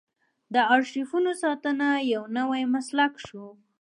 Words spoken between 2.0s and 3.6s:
یو نوی مسلک شو.